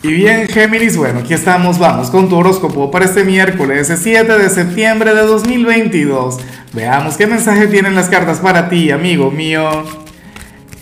Y 0.00 0.12
bien, 0.12 0.46
Géminis, 0.46 0.96
bueno, 0.96 1.18
aquí 1.18 1.34
estamos, 1.34 1.76
vamos 1.80 2.08
con 2.10 2.28
tu 2.28 2.36
horóscopo 2.36 2.88
para 2.88 3.04
este 3.04 3.24
miércoles 3.24 3.92
7 3.92 4.38
de 4.38 4.48
septiembre 4.48 5.12
de 5.12 5.22
2022. 5.22 6.38
Veamos 6.72 7.16
qué 7.16 7.26
mensaje 7.26 7.66
tienen 7.66 7.96
las 7.96 8.08
cartas 8.08 8.38
para 8.38 8.68
ti, 8.68 8.92
amigo 8.92 9.32
mío. 9.32 9.68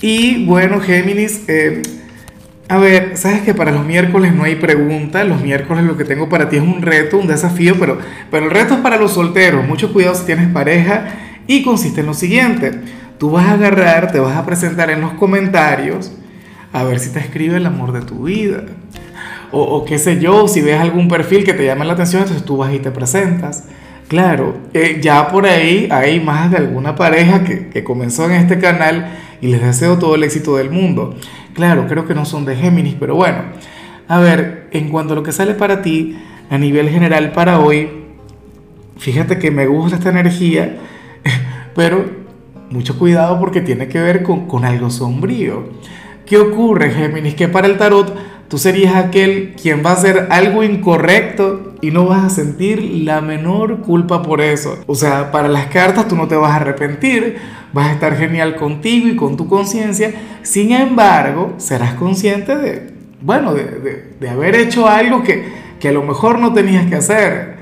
Y 0.02 0.44
bueno, 0.44 0.80
Géminis, 0.80 1.48
eh, 1.48 1.80
a 2.68 2.76
ver, 2.76 3.16
sabes 3.16 3.40
que 3.40 3.54
para 3.54 3.72
los 3.72 3.86
miércoles 3.86 4.34
no 4.34 4.44
hay 4.44 4.56
pregunta, 4.56 5.24
los 5.24 5.40
miércoles 5.40 5.84
lo 5.84 5.96
que 5.96 6.04
tengo 6.04 6.28
para 6.28 6.50
ti 6.50 6.56
es 6.56 6.62
un 6.62 6.82
reto, 6.82 7.16
un 7.16 7.26
desafío, 7.26 7.76
pero, 7.80 7.98
pero 8.30 8.44
el 8.44 8.50
reto 8.50 8.74
es 8.74 8.80
para 8.80 8.98
los 8.98 9.14
solteros, 9.14 9.66
mucho 9.66 9.94
cuidado 9.94 10.14
si 10.14 10.26
tienes 10.26 10.48
pareja 10.52 11.06
y 11.46 11.62
consiste 11.62 12.00
en 12.00 12.06
lo 12.06 12.14
siguiente, 12.14 12.72
tú 13.16 13.30
vas 13.30 13.46
a 13.46 13.52
agarrar, 13.52 14.12
te 14.12 14.20
vas 14.20 14.36
a 14.36 14.44
presentar 14.44 14.90
en 14.90 15.00
los 15.00 15.14
comentarios, 15.14 16.12
a 16.76 16.84
ver 16.84 17.00
si 17.00 17.10
te 17.10 17.20
escribe 17.20 17.56
el 17.56 17.64
amor 17.64 17.92
de 17.92 18.02
tu 18.02 18.24
vida 18.24 18.64
o, 19.50 19.86
qué 19.86 19.96
sé 19.96 20.20
yo, 20.20 20.46
si 20.46 20.60
ves 20.60 20.78
algún 20.78 21.08
perfil 21.08 21.42
que 21.42 21.54
te 21.54 21.64
llama 21.64 21.86
la 21.86 21.94
atención, 21.94 22.20
entonces 22.20 22.44
tú 22.44 22.58
vas 22.58 22.74
y 22.74 22.80
te 22.80 22.90
presentas. 22.90 23.64
Claro, 24.08 24.58
eh, 24.74 24.98
ya 25.00 25.28
por 25.28 25.46
ahí 25.46 25.88
hay 25.90 26.20
más 26.20 26.50
de 26.50 26.58
alguna 26.58 26.94
pareja 26.94 27.44
que, 27.44 27.68
que, 27.68 27.82
comenzó 27.82 28.26
en 28.26 28.32
este 28.32 28.58
canal 28.58 29.06
y 29.40 29.46
les 29.46 29.62
deseo 29.62 29.98
todo 29.98 30.16
el 30.16 30.24
éxito 30.24 30.56
del 30.56 30.70
mundo. 30.70 31.14
Claro, 31.54 31.86
creo 31.86 32.06
que 32.06 32.14
no 32.14 32.26
son 32.26 32.44
de 32.44 32.56
Géminis, 32.56 32.96
pero 33.00 33.14
bueno. 33.14 33.38
A 34.08 34.20
ver, 34.20 34.68
en 34.72 34.90
cuanto 34.90 35.14
a 35.14 35.16
lo 35.16 35.22
que 35.22 35.32
sale 35.32 35.54
para 35.54 35.80
ti, 35.80 36.18
a 36.50 36.58
nivel 36.58 36.90
general 36.90 37.32
para 37.32 37.58
hoy, 37.58 37.88
fíjate 38.98 39.38
que 39.38 39.50
me 39.50 39.66
gusta 39.66 39.96
esta 39.96 40.10
energía, 40.10 40.76
pero 41.74 42.04
mucho 42.68 42.98
cuidado 42.98 43.40
porque 43.40 43.62
tiene 43.62 43.88
que 43.88 44.00
ver 44.00 44.22
con, 44.22 44.46
con 44.46 44.66
algo 44.66 44.90
sombrío. 44.90 45.64
¿Qué 46.26 46.38
ocurre, 46.38 46.90
Géminis? 46.90 47.36
Que 47.36 47.46
para 47.46 47.68
el 47.68 47.78
tarot 47.78 48.12
tú 48.48 48.58
serías 48.58 48.96
aquel 48.96 49.54
quien 49.60 49.84
va 49.84 49.90
a 49.90 49.92
hacer 49.94 50.26
algo 50.30 50.64
incorrecto 50.64 51.74
y 51.80 51.92
no 51.92 52.06
vas 52.06 52.24
a 52.24 52.30
sentir 52.30 52.82
la 53.04 53.20
menor 53.20 53.82
culpa 53.82 54.22
por 54.22 54.40
eso. 54.40 54.76
O 54.86 54.96
sea, 54.96 55.30
para 55.30 55.46
las 55.46 55.66
cartas 55.66 56.08
tú 56.08 56.16
no 56.16 56.26
te 56.26 56.34
vas 56.34 56.50
a 56.50 56.56
arrepentir, 56.56 57.36
vas 57.72 57.90
a 57.90 57.92
estar 57.92 58.16
genial 58.16 58.56
contigo 58.56 59.06
y 59.06 59.14
con 59.14 59.36
tu 59.36 59.46
conciencia. 59.46 60.12
Sin 60.42 60.72
embargo, 60.72 61.54
serás 61.58 61.94
consciente 61.94 62.56
de, 62.56 62.90
bueno, 63.20 63.54
de, 63.54 64.14
de, 64.18 64.28
haber 64.28 64.56
hecho 64.56 64.88
algo 64.88 65.22
que, 65.22 65.44
que 65.78 65.88
a 65.88 65.92
lo 65.92 66.02
mejor 66.02 66.40
no 66.40 66.52
tenías 66.52 66.86
que 66.86 66.96
hacer 66.96 67.55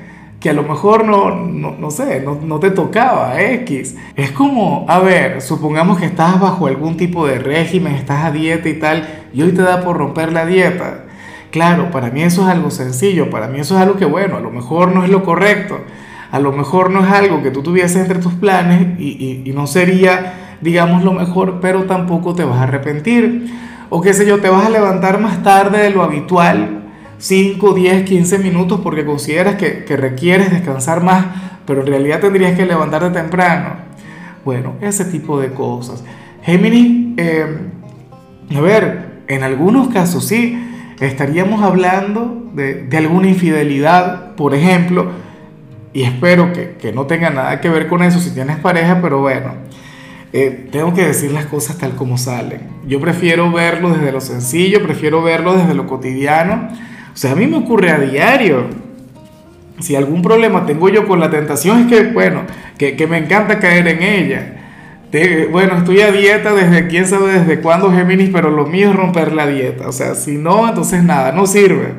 que 0.45 0.50
a 0.50 0.53
lo 0.53 0.62
mejor 0.62 1.06
no, 1.06 1.34
no, 1.34 1.75
no 1.81 1.91
sé, 1.91 2.20
no, 2.20 2.39
no, 2.45 2.61
te 2.61 2.70
tocaba 2.70 3.41
X. 3.41 3.97
Es 4.14 4.31
como, 4.31 4.84
a 4.91 4.98
ver, 4.98 5.41
supongamos 5.41 5.98
que 5.98 6.05
estás 6.05 6.39
bajo 6.39 6.67
algún 6.67 6.98
tipo 6.98 7.27
de 7.27 7.39
régimen, 7.39 7.95
estás 7.95 8.27
a 8.27 8.31
dieta 8.31 8.69
y 8.69 8.78
tal, 8.78 9.09
y 9.33 9.41
hoy 9.41 9.53
te 9.53 9.62
da 9.62 9.81
por 9.81 9.97
romper 9.97 10.34
la 10.34 10.45
dieta. 10.45 11.06
Claro, 11.50 11.91
para 11.91 12.11
mí 12.11 12.22
eso 12.22 12.42
es 12.42 12.48
algo 12.48 12.70
sencillo, 12.70 13.31
para 13.31 13.48
mí 13.48 13.59
eso 13.59 13.75
es 13.75 13.81
algo 13.81 13.97
que, 13.97 14.05
bueno, 14.05 14.37
a 14.37 14.41
lo 14.41 14.50
mejor 14.50 14.95
no 14.95 15.03
es 15.03 15.09
lo 15.09 15.25
correcto, 15.25 15.78
a 16.31 16.39
lo 16.39 16.53
mejor 16.53 16.91
no 16.91 17.03
es 17.03 17.11
algo 17.11 17.42
que 17.42 17.50
tú 17.50 17.62
tuvieses 17.62 18.03
entre 18.03 18.19
tus 18.19 18.34
planes 18.34 18.98
y, 18.98 19.12
y, 19.12 19.48
y 19.48 19.53
no 19.55 19.67
sería, 19.67 20.59
digamos, 20.61 21.05
lo 21.05 21.12
mejor, 21.12 21.61
pero 21.62 21.84
tampoco 21.84 22.34
te 22.34 22.45
vas 22.45 22.59
a 22.59 22.65
arrepentir. 22.65 23.50
O 23.89 24.03
qué 24.03 24.12
sé 24.12 24.27
yo, 24.27 24.39
te 24.42 24.50
vas 24.50 24.67
a 24.67 24.69
levantar 24.69 25.19
más 25.20 25.42
tarde 25.42 25.78
de 25.78 25.89
lo 25.89 26.03
habitual 26.03 26.83
5, 27.18 27.74
10, 27.74 28.04
15 28.04 28.38
minutos 28.38 28.80
porque 28.82 29.04
consideras 29.04 29.56
que, 29.56 29.84
que, 29.84 29.96
requieres 29.96 30.50
descansar 30.50 31.02
más, 31.02 31.26
pero 31.66 31.80
en 31.80 31.86
realidad 31.86 32.20
tendrías 32.20 32.56
que 32.56 32.66
levantarte 32.66 33.10
temprano. 33.10 33.76
Bueno, 34.44 34.74
ese 34.80 35.04
tipo 35.06 35.40
de 35.40 35.50
cosas. 35.50 36.04
Géminis, 36.42 37.14
eh, 37.16 37.46
a 38.54 38.60
ver, 38.60 39.22
en 39.28 39.42
algunos 39.42 39.88
casos 39.88 40.26
sí, 40.26 40.58
estaríamos 41.00 41.62
hablando 41.62 42.50
de, 42.52 42.84
de 42.84 42.96
alguna 42.98 43.28
infidelidad, 43.28 44.34
por 44.34 44.54
ejemplo, 44.54 45.10
y 45.92 46.02
espero 46.02 46.52
que, 46.52 46.76
que, 46.80 46.92
no 46.92 47.06
tenga 47.06 47.30
nada 47.30 47.60
que 47.60 47.68
ver 47.68 47.88
con 47.88 48.02
eso 48.02 48.18
si 48.18 48.30
tienes 48.30 48.58
pareja, 48.58 48.98
pero 49.00 49.20
bueno, 49.20 49.54
eh, 50.32 50.69
tengo 50.72 50.92
que 50.92 51.06
decir 51.06 51.30
las 51.30 51.47
cosas 51.47 51.78
tal 51.78 51.94
como 51.94 52.19
salen. 52.19 52.62
Yo 52.86 53.00
prefiero 53.00 53.50
verlo 53.53 53.91
desde 53.91 54.10
lo 54.10 54.20
sencillo, 54.20 54.82
prefiero 54.82 55.22
verlo 55.22 55.54
desde 55.54 55.74
lo 55.74 55.86
cotidiano 55.86 56.69
o 57.14 57.16
sea, 57.16 57.32
a 57.32 57.36
mí 57.36 57.47
me 57.47 57.58
ocurre 57.58 57.91
a 57.92 57.98
diario. 57.98 58.66
Si 59.78 59.94
algún 59.94 60.20
problema 60.20 60.66
tengo 60.66 60.88
yo 60.88 61.06
con 61.06 61.20
la 61.20 61.30
tentación 61.30 61.82
es 61.82 61.86
que, 61.86 62.10
bueno, 62.10 62.42
que, 62.76 63.06
me 63.06 63.19
encanta 63.19 63.60
caer 63.60 63.86
en 63.86 64.02
ella. 64.02 65.50
bueno, 65.53 65.78
estoy 65.78 66.00
a 66.00 66.10
dieta 66.10 66.53
desde 66.53 66.88
quién 66.88 67.06
sabe 67.06 67.38
desde 67.38 67.60
cuándo 67.60 67.92
Géminis, 67.92 68.30
pero 68.32 68.50
lo 68.50 68.66
mío 68.66 68.91
es 68.91 68.97
romper 68.97 69.32
la 69.32 69.47
dieta. 69.47 69.88
O 69.88 69.92
sea, 69.92 70.16
si 70.16 70.32
no, 70.38 70.69
entonces 70.69 71.04
nada, 71.04 71.30
no 71.30 71.47
sirve. 71.47 71.92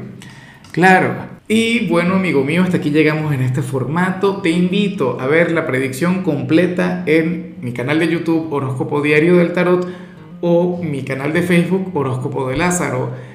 Claro. 0.73 1.35
Y 1.47 1.87
bueno, 1.87 2.15
amigo 2.15 2.43
mío, 2.43 2.63
hasta 2.63 2.77
aquí 2.77 2.89
llegamos 2.89 3.33
en 3.33 3.41
este 3.41 3.61
formato. 3.61 4.41
Te 4.41 4.49
invito 4.49 5.17
a 5.21 5.27
ver 5.27 5.51
la 5.51 5.65
predicción 5.65 6.23
completa 6.23 7.03
en 7.05 7.55
mi 7.61 7.71
canal 7.71 7.99
de 7.99 8.09
YouTube 8.09 8.51
Horóscopo 8.51 9.01
Diario 9.01 9.37
del 9.37 9.53
Tarot 9.53 9.87
o 10.41 10.81
mi 10.83 11.03
canal 11.03 11.31
de 11.31 11.41
Facebook 11.41 11.95
Horóscopo 11.95 12.49
de 12.49 12.57
Lázaro. 12.57 13.34